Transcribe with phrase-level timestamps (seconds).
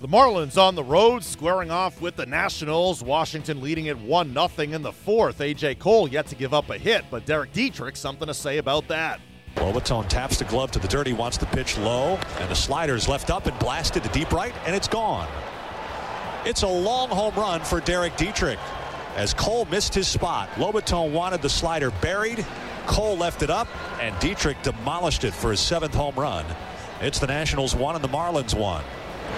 [0.00, 3.02] The Marlins on the road, squaring off with the Nationals.
[3.02, 5.42] Washington leading it 1 0 in the fourth.
[5.42, 5.74] A.J.
[5.74, 9.20] Cole yet to give up a hit, but Derek Dietrich, something to say about that.
[9.56, 11.06] Lobaton taps the glove to the dirt.
[11.06, 14.32] He wants the pitch low, and the slider is left up and blasted to deep
[14.32, 15.28] right, and it's gone.
[16.46, 18.58] It's a long home run for Derek Dietrich.
[19.16, 22.46] As Cole missed his spot, Lobaton wanted the slider buried.
[22.86, 23.68] Cole left it up,
[24.00, 26.46] and Dietrich demolished it for his seventh home run.
[27.02, 28.82] It's the Nationals one and the Marlins one.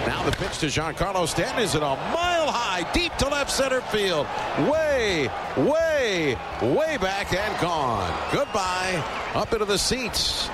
[0.05, 3.81] Now the pitch to Giancarlo Stanton is it a mile high, deep to left center
[3.81, 4.27] field.
[4.69, 8.13] Way, way, way back and gone.
[8.31, 9.01] Goodbye.
[9.33, 10.49] Up into the seats.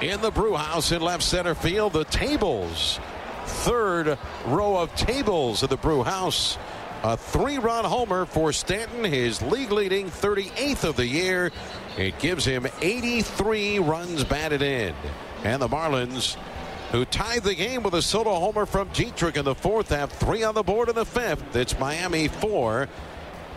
[0.00, 2.98] In the brew house in left center field, the tables.
[3.46, 6.58] Third row of tables at the brew house.
[7.02, 11.52] A three run homer for Stanton, his league leading 38th of the year.
[11.98, 14.94] It gives him 83 runs batted in.
[15.42, 16.38] And the Marlins
[16.94, 20.44] who tied the game with a solo homer from Dietrich in the fourth, have three
[20.44, 21.56] on the board in the fifth.
[21.56, 22.88] It's Miami four.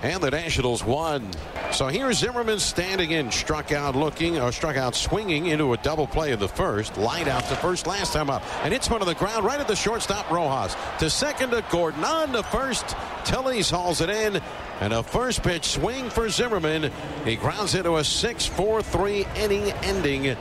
[0.02, 1.30] And the Nationals won.
[1.72, 6.08] So here's Zimmerman standing in, struck out looking, or struck out swinging into a double
[6.08, 6.97] play in the first.
[6.97, 8.44] Light out to first last time up.
[8.64, 10.75] And it's one of the ground right at the shortstop, Rojas.
[11.00, 12.03] To second to Gordon.
[12.03, 12.95] On to first.
[13.23, 14.42] Tellez hauls it in.
[14.81, 16.92] And a first pitch swing for Zimmerman.
[17.23, 20.38] He grounds into a 6 4 3 inning ending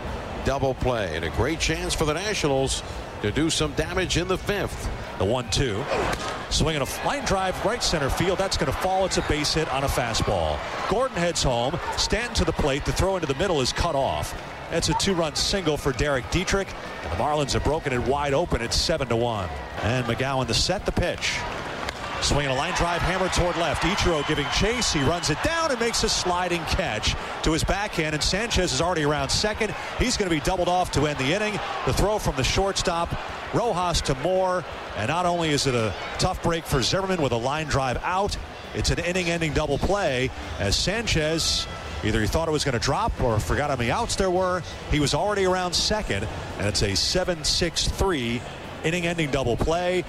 [0.46, 1.14] double play.
[1.16, 2.82] And a great chance for the Nationals
[3.20, 4.88] to do some damage in the fifth.
[5.18, 5.84] The one two.
[6.48, 8.38] Swinging a line drive right center field.
[8.38, 9.04] That's going to fall.
[9.04, 10.58] It's a base hit on a fastball.
[10.88, 11.78] Gordon heads home.
[11.96, 12.84] Stanton to the plate.
[12.84, 14.40] The throw into the middle is cut off.
[14.70, 16.68] That's a two-run single for Derek Dietrich.
[17.02, 18.62] And the Marlins have broken it wide open.
[18.62, 19.48] It's 7 to 1.
[19.82, 21.38] And McGowan to set the pitch.
[22.22, 23.82] Swinging a line drive hammer toward left.
[23.82, 24.92] Ichiro giving chase.
[24.92, 28.14] He runs it down and makes a sliding catch to his backhand.
[28.14, 29.74] And Sanchez is already around second.
[29.98, 31.58] He's going to be doubled off to end the inning.
[31.84, 33.14] The throw from the shortstop.
[33.54, 34.64] Rojas to Moore.
[34.96, 38.36] And not only is it a tough break for Zimmerman with a line drive out,
[38.74, 41.66] it's an inning ending double play as Sanchez
[42.04, 44.62] either he thought it was going to drop or forgot how many outs there were.
[44.90, 46.26] He was already around second.
[46.58, 48.40] And it's a 7 6 3
[48.84, 50.04] inning ending double play.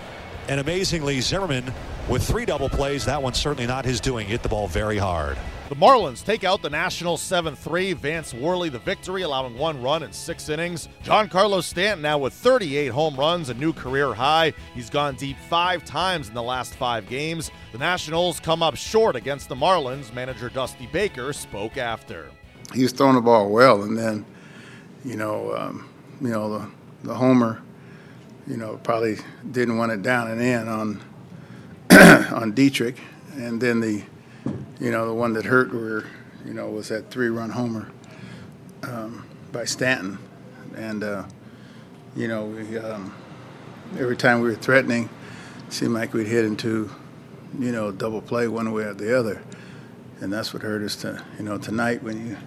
[0.47, 1.73] And amazingly, Zimmerman
[2.09, 3.05] with three double plays.
[3.05, 4.27] That one's certainly not his doing.
[4.27, 5.37] Hit the ball very hard.
[5.69, 7.93] The Marlins take out the Nationals 7 3.
[7.93, 10.87] Vance Worley the victory, allowing one run in six innings.
[11.03, 14.53] Giancarlo Stanton now with 38 home runs, a new career high.
[14.73, 17.51] He's gone deep five times in the last five games.
[17.73, 20.13] The Nationals come up short against the Marlins.
[20.13, 22.29] Manager Dusty Baker spoke after.
[22.73, 24.25] He was throwing the ball well, and then,
[25.03, 25.89] you know, um,
[26.21, 26.71] you know the,
[27.03, 27.61] the homer,
[28.47, 29.17] you know, probably
[29.51, 31.01] didn't want it down and in on
[32.31, 32.99] on Dietrich,
[33.33, 34.03] and then the,
[34.79, 36.05] you know, the one that hurt were,
[36.45, 37.91] you know, was that three-run homer
[38.83, 40.17] um, by Stanton,
[40.75, 41.23] and uh,
[42.15, 43.13] you know, we, um,
[43.99, 45.09] every time we were threatening,
[45.67, 46.89] it seemed like we'd hit into,
[47.59, 49.41] you know, double play one way or the other,
[50.19, 50.95] and that's what hurt us.
[50.97, 52.37] To you know, tonight when you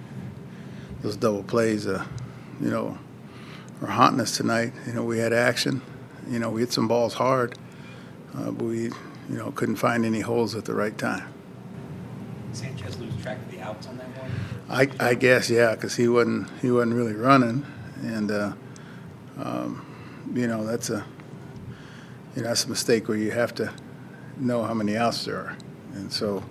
[1.03, 2.05] those double plays, uh,
[2.61, 2.99] you know,
[3.83, 4.73] are haunting us tonight.
[4.87, 5.81] You know, we had action.
[6.29, 7.57] You know, we hit some balls hard,
[8.37, 8.91] uh, but we
[9.31, 11.33] you know, couldn't find any holes at the right time.
[12.53, 14.31] Sanchez lose track of the outs on that one?
[14.69, 17.65] I, I guess yeah, because he wasn't he wasn't really running,
[18.03, 18.53] and uh,
[19.39, 19.87] um,
[20.35, 21.05] you know that's a
[22.35, 23.73] you know that's a mistake where you have to
[24.37, 25.57] know how many outs there are,
[25.95, 26.43] and so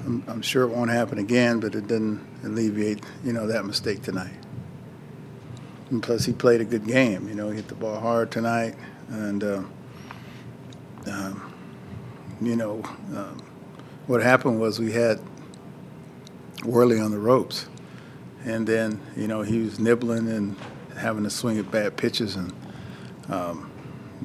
[0.00, 4.02] I'm, I'm sure it won't happen again, but it didn't alleviate you know that mistake
[4.02, 4.36] tonight.
[5.88, 7.28] And plus, he played a good game.
[7.28, 8.74] You know, he hit the ball hard tonight,
[9.08, 9.42] and.
[9.42, 9.62] Uh,
[11.04, 11.51] um,
[12.46, 12.82] you know,
[13.14, 13.42] um,
[14.06, 15.20] what happened was we had
[16.64, 17.66] Worley on the ropes,
[18.44, 20.56] and then you know he was nibbling and
[20.96, 22.52] having to swing at bad pitches, and
[23.28, 23.70] um,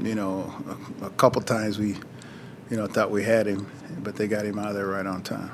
[0.02, 0.54] you know
[1.02, 1.96] a, a, couple times we,
[2.70, 3.70] you know, thought we had him,
[4.04, 5.52] but they got him out of there right on time.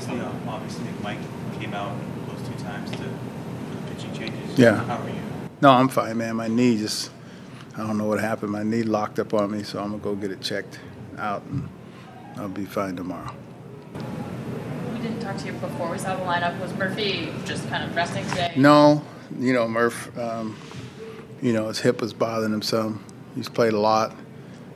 [0.00, 1.18] So, obviously, Mike
[1.60, 1.96] came out
[2.28, 4.58] those two times to for the pitching changes.
[4.58, 4.76] Yeah.
[4.84, 5.14] How are you?
[5.60, 6.36] No, I'm fine, man.
[6.36, 7.10] My knee just
[7.78, 8.50] I don't know what happened.
[8.50, 10.80] My knee locked up on me, so I'm gonna go get it checked
[11.16, 11.68] out, and
[12.36, 13.32] I'll be fine tomorrow.
[14.92, 16.60] We didn't talk to you before we saw the lineup.
[16.60, 18.52] Was Murphy just kind of resting today?
[18.56, 19.04] No,
[19.38, 20.16] you know Murph.
[20.18, 20.56] Um,
[21.40, 23.04] you know his hip was bothering him some.
[23.36, 24.12] He's played a lot,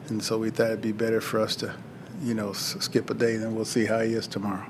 [0.08, 1.74] and so we thought it'd be better for us to,
[2.22, 4.64] you know, skip a day, and then we'll see how he is tomorrow.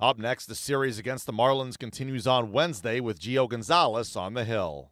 [0.00, 4.44] Up next, the series against the Marlins continues on Wednesday with Gio Gonzalez on the
[4.44, 4.90] hill.